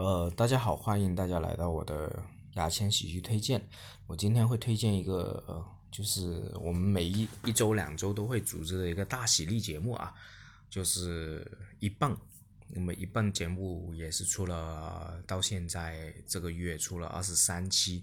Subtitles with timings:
[0.00, 2.22] 呃，大家好，欢迎大家来到我的
[2.54, 3.62] 牙签喜剧推荐。
[4.06, 10.14] 我今天会推荐一个，呃，就是我们每一一周、两周都会组织的一个大喜力节目啊，
[10.70, 11.46] 就是
[11.80, 12.18] 一棒。
[12.68, 18.02] 那么一棒节目也是出了，到现在这个月出了二十三期。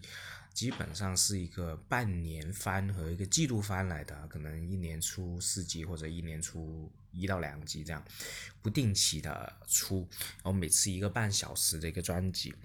[0.57, 8.03] 基本上是一个半年番和一个季度番来的，可能一年出四集或者一年出一到两集这样，
[8.63, 9.99] 不定期的出，
[10.37, 12.55] 然后每次一个半小时的一个专辑。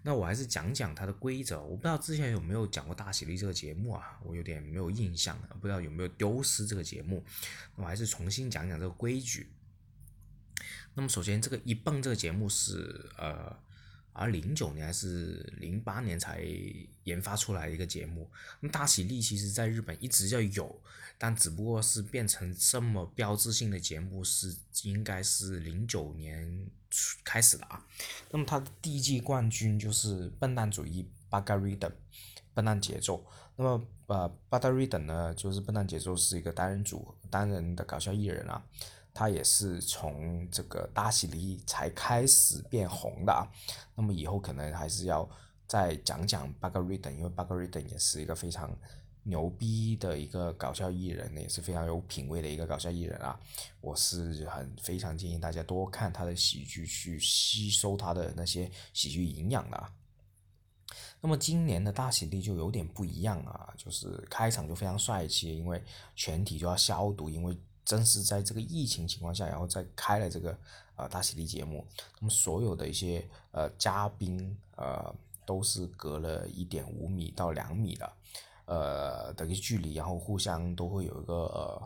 [0.00, 7.24] 那我还是讲讲它的规则，我不知道之前有没有讲过大喜力这个节目啊，我有点没有印象，不知道有没有丢失这个节目，
[7.74, 9.48] 我还是重新讲讲这个规矩。
[10.94, 13.58] 那么首先这个一蹦这个节目是呃。
[14.12, 16.44] 而零九年还是零八年才
[17.04, 18.30] 研发出来一个节目。
[18.60, 20.80] 那么大喜力其实在日本一直就有，
[21.16, 26.66] 但只不过是变成这么标志性的节目是应该是零九年
[27.24, 27.86] 开始的啊。
[28.30, 31.92] 那么它的第一季冠军就是笨蛋主义 Bugger
[32.52, 33.24] 笨蛋节奏。
[33.56, 38.64] 那么呃 Bugger 呢，就是笨蛋节奏是一个单人组单人的搞笑艺人啊。
[39.12, 43.44] 他也是从这个大喜力才开始变红的啊，
[43.94, 45.28] 那么以后可能还是要
[45.66, 47.66] 再讲讲 b u g r i d d e n 因为 b u g r i
[47.66, 48.70] d d e n 也是一个非常
[49.24, 53.38] 牛逼的一个搞笑艺人，也是非常有品味的一个搞笑艺人啊。
[53.80, 59.92] 我是很非常建议大家多看他的喜剧，去吸收他的那些喜剧营养的啊。
[61.20, 65.82] 那么今年的大喜力就有点不一样啊，就是开场就非常帅气，因为
[66.14, 67.58] 全体就要消毒，因为。
[67.84, 70.56] 正是在这个疫情情况下，然后再开了这个
[70.96, 71.86] 呃大喜力节目，
[72.20, 75.14] 那么所有的一些呃嘉宾呃
[75.44, 78.12] 都是隔了一点五米到两米的
[78.66, 81.82] 呃的一个距离，然后互相都会有一个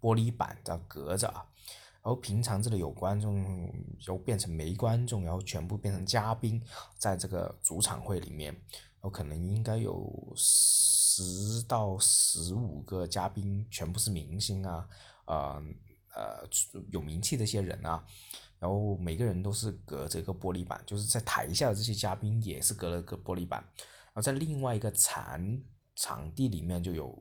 [0.00, 3.72] 玻璃板在隔着，然后平常这里有观众，
[4.06, 6.60] 又变成没观众，然后全部变成嘉宾，
[6.96, 14.88] 在这个主场会里面，然后可能应该有十到十五个嘉宾，全部是明星啊。
[15.28, 15.62] 呃
[16.16, 16.48] 呃，
[16.90, 18.02] 有名气的一些人啊，
[18.58, 25.62] 然后每个人都是隔着一个玻璃板，就是在台下的这些嘉宾也是隔了个玻璃板，然后在另外一个场
[25.94, 27.14] 场地里面就有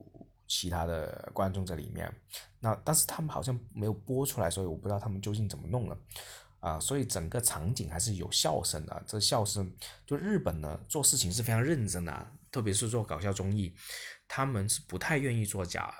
[0.47, 2.12] 其他的观众在里面，
[2.59, 5.97] 那但是他们好像没有播出来，所以我不知道他们究竟怎么弄了
[6.62, 9.69] 啊，所以整个场景还是有笑声的，这笑声
[10.06, 13.75] 就日本呢做事情是非常认真的，特别是做搞笑综艺，
[14.28, 15.94] 他们是不太愿意做假。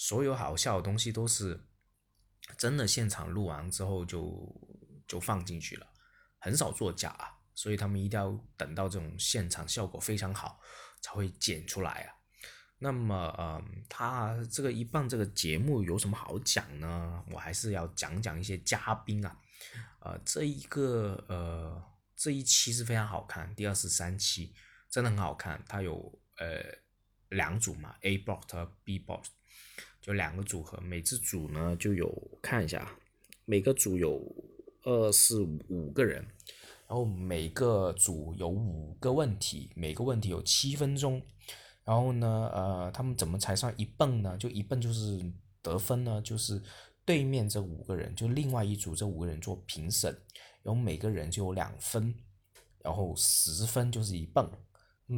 [0.00, 1.68] 所有好笑的东西都是
[2.56, 4.50] 真的，现场录完之后就
[5.06, 5.86] 就放进去了，
[6.38, 7.14] 很少作假，
[7.54, 10.58] 所以他们一定要等到这种现场效果非常好
[11.02, 12.14] 才会剪出来啊。
[12.78, 17.22] 那么，嗯，他这个一棒这个节目有什么好讲呢？
[17.30, 19.36] 我还是要讲讲一些嘉宾啊，
[20.00, 21.84] 呃，这一个呃
[22.16, 24.54] 这一期是非常好看，第二十三期
[24.88, 26.64] 真的很好看，它有呃
[27.30, 29.30] 两组嘛，A box 和 B box。
[30.02, 32.10] 就两个组合，每支组呢就有
[32.40, 32.90] 看一下，
[33.44, 34.18] 每个组有
[34.82, 36.22] 二四五个人，
[36.88, 41.20] 然后每个组有五个问题，每个问题有七分钟，
[41.84, 44.38] 然后呢，呃，他们怎么才算一蹦呢？
[44.38, 45.22] 就一蹦就是
[45.60, 46.62] 得分呢，就是
[47.04, 50.10] 对面这五个人，就另外一组这五个人做评审，
[50.62, 52.14] 然后每个人就有两分，
[52.82, 54.50] 然后十分就是一蹦，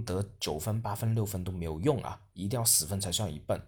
[0.00, 3.60] 得九分、八分、六分都没有用啊，一定要十分才算一蹦。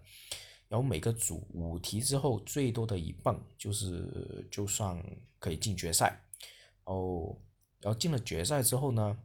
[0.67, 4.99] 然后每个组五题之后最多的一蹦就是就算
[5.37, 6.19] 可以进决赛，
[6.85, 7.37] 哦，
[7.79, 9.15] 然后进了决赛之后呢，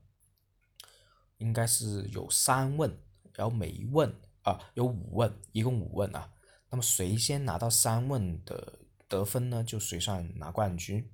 [1.39, 2.95] 应该是有三问，
[3.33, 6.31] 然后每一问啊有五问，一共五问啊，
[6.69, 8.79] 那么谁先拿到三问的
[9.09, 11.11] 得分呢，就谁算拿冠军。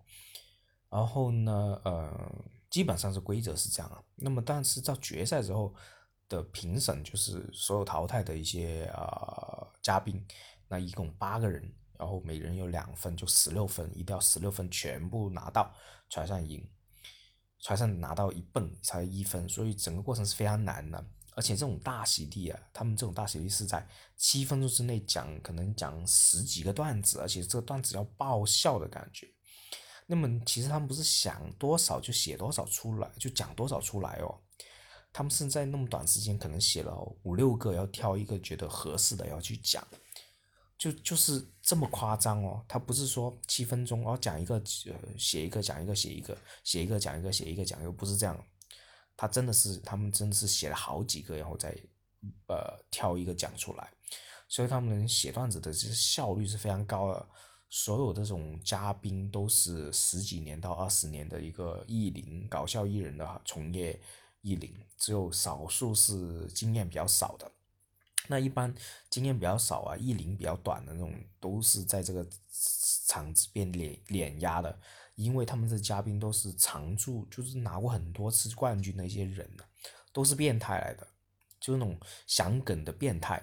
[0.90, 2.44] 然后呢，呃，
[2.76, 5.74] 基本上是规则是这样啊，那么但是到决赛之后。
[6.28, 10.20] 的评审就是所有淘汰的一些啊嘉宾，
[10.66, 15.72] 那一共八个人，然后每人有两分，就十六分，一定要十六分全部拿到
[16.10, 16.68] 才算赢，
[17.62, 21.06] 才算拿到一蹦才一分，所以整个过程是非常难的。
[21.36, 23.86] 而且这种大喜地啊，他们这种大喜地是在
[24.16, 29.32] 七分钟之内讲，可能讲十几个段子，而且这个段子要爆笑的感觉。
[30.06, 34.40] 那么其实他们不是想多少就写多少出来，就讲多少出来哦。
[35.12, 39.82] 他们是在那么短时间，可能写了五六个，要挑一个觉得合适的要去讲，
[40.76, 42.62] 就就是这么夸张哦。
[42.68, 44.62] 他不是说七分钟哦讲一个，
[45.16, 48.38] 写一个讲一个写一个写一个讲一个写一个讲，又不是这样。
[49.16, 51.74] 他真的是他们真的是写了好几个，然后再
[52.48, 53.90] 呃挑一个讲出来。
[54.48, 57.28] 所以他们写段子的这效率是非常高的。
[57.68, 64.00] 所有这种嘉宾都是十几年到二十年的一个艺龄搞笑艺人的从业
[64.40, 67.50] 艺龄，只有少数是经验比较少的。
[68.28, 68.74] 那一般
[69.08, 72.26] 经验比较少啊，艺龄比较短的那种，都是在这个
[73.06, 74.78] 场子变碾碾压的，
[75.14, 79.64] 因为他们的嘉宾都是常驻，就是拿过很多次冠军的一些人呢，
[80.12, 81.06] 都是变态来的，
[81.60, 81.96] 就是那种
[82.26, 83.40] 想梗的变态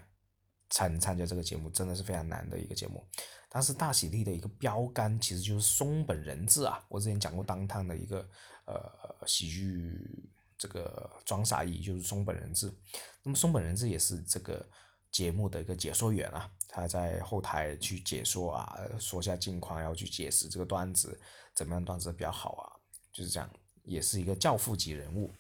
[0.70, 3.06] 才能参加这个节目，真的是非常难的一个节目。
[3.54, 8.28] 但是大喜力的一个标杆其实就是松本人志啊，我之前讲过当趟的一个
[8.66, 10.30] 呃喜剧。
[10.56, 12.74] 这个装傻艺就是松本人志，
[13.22, 14.66] 那么松本人志也是这个
[15.12, 21.20] 节目的一个解说员啊，他在后台去解说啊，说下近况，然后去解释这个段子
[21.54, 22.64] 怎么样段子比较好啊，
[23.12, 23.50] 就是这样，
[23.84, 25.34] 也是一个教父级人物。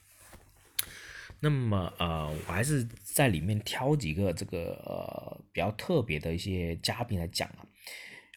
[1.40, 7.66] 那么呃，我还是在里面挑几个这个呃比较特别的一些嘉宾来讲啊，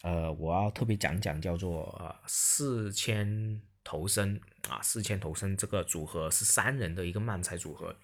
[0.03, 3.61] 呃，我要特别讲讲叫做呃四千。
[3.89, 7.95] 投身啊，四千投身这个组合是三人的一个漫才组合，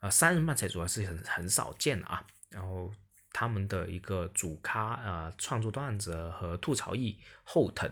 [0.00, 2.22] 呃，三人漫才组合是很很少见的啊。
[2.50, 2.92] 然后
[3.32, 7.90] 他们的一个主咖啊，创作段子和吐槽艺后藤，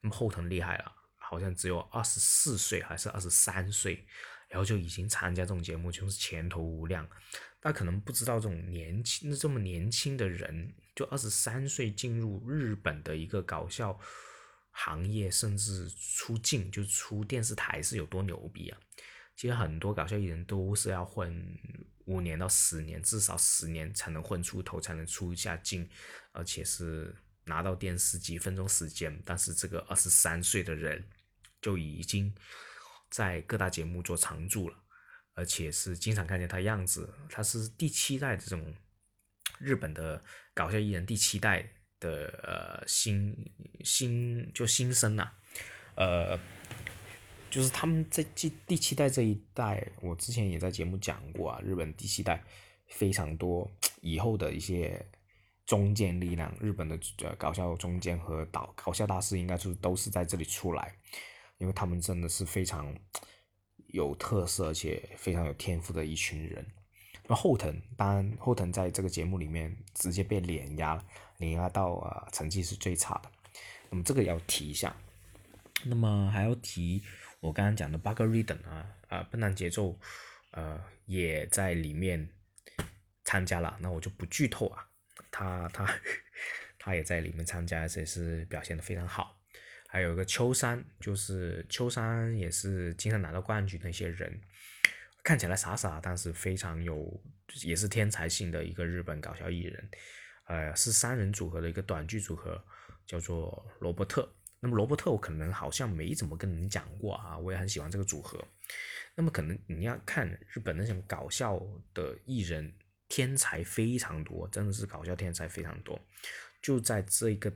[0.00, 4.06] 那么后藤厉害了，好像只有二十四岁还是二十三岁，
[4.48, 7.04] 然后就已经参加这种节目，就是前途无量。
[7.60, 13.96] 大家可能不知道这种年轻这么年轻的人，就二十三岁进入日本的一个搞笑。
[14.72, 18.78] 行业甚至出镜就出电视台是有多牛逼啊！
[19.34, 21.44] 其实很多搞笑艺人都是要混
[22.04, 25.88] 五年到十年，至少十年才能混出头，才能出一下镜，
[26.30, 27.12] 而且是
[27.42, 29.20] 拿到电视几分钟时间。
[29.24, 31.04] 但是这个二十三岁的人
[31.60, 32.32] 就已经
[33.10, 34.76] 在各大节目做常驻了，
[35.34, 37.12] 而且是经常看见他样子。
[37.28, 38.72] 他是第七代这种
[39.58, 40.22] 日本的
[40.54, 41.70] 搞笑艺人，第七代。
[42.00, 43.34] 的呃新
[43.82, 45.28] 新就新生呐，
[45.96, 46.38] 呃，
[47.50, 52.40] 就是他们在第第七代这一代，我之前也在节目讲过啊，日本第七代
[52.86, 53.68] 非常多，
[54.00, 55.04] 以后的一些
[55.66, 60.96] 中坚力量，日本的呃搞笑中坚和导搞笑大师，应该是都是在这里出来，
[61.56, 62.96] 因为他们真的是非常
[63.88, 66.64] 有特色，而且非常有天赋的一群人。
[67.36, 71.04] 后藤，当然后藤在这个节目里面直接被碾压了，
[71.36, 73.30] 碾压到啊成绩是最差的。
[73.90, 74.94] 那么这个要提一下。
[75.84, 77.02] 那么还要提
[77.40, 79.98] 我刚刚讲的 Bug Rhythm 啊啊笨蛋节奏，
[80.50, 82.28] 呃也在里面
[83.24, 83.78] 参加了。
[83.80, 84.88] 那我就不剧透啊，
[85.30, 85.86] 他他
[86.78, 89.38] 他也在里面参加，而且是表现的非常好。
[89.86, 94.40] 还有一个秋山，就是秋山也是经常拿到冠军的一些人。
[95.28, 97.22] 看起来傻傻，但是非常有，
[97.62, 99.90] 也是天才性的一个日本搞笑艺人，
[100.46, 102.58] 呃，是三人组合的一个短剧组合，
[103.04, 104.26] 叫做罗伯特。
[104.58, 108.42] 那么罗伯特我可能好像没怎么跟你们讲过啊，我也很喜欢这个组合。
[109.14, 111.60] 那么可能你要看日本那种搞笑
[111.92, 112.72] 的艺人，
[113.06, 116.00] 天才非常多，真的是搞笑天才非常多。
[116.62, 117.52] 就在这一个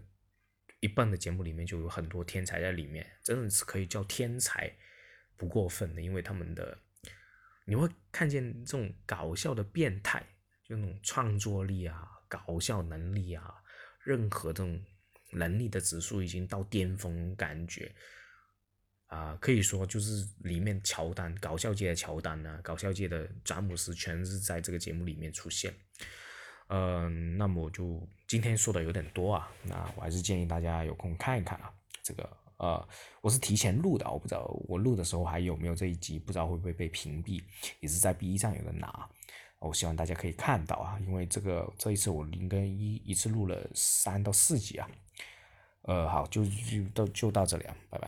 [0.80, 4.70] 一半的节目里面，就有很多天才在里面，真的是可以叫天才
[5.38, 6.78] 不过分的，因为他们的。
[7.64, 10.20] 你会看见这种搞笑的变态，
[10.64, 13.54] 就那种创作力啊、搞笑能力啊，
[14.02, 14.82] 任何这种
[15.32, 17.94] 能力的指数已经到巅峰，感觉
[19.06, 25.72] 啊，可以说就是里面乔丹，搞笑界的乔丹啊，搞笑界的詹姆斯，全是在这个节目里面出现。
[26.68, 32.41] 嗯，那么我就今天说的有点多啊，那我还是建议大家有空看一看啊，这个。
[32.62, 32.88] 呃，
[33.20, 37.42] 我是提前录的，我不知道我录的时候还有没有这一集，不知道会不会被屏蔽，
[37.80, 39.08] 也是在 B 站有人拿，
[39.58, 44.88] 我希望大家可以看到啊，因为这个这一次我应该一一次录了三到四集啊，
[45.82, 48.00] 呃，好，就就到就到这里啊，拜拜。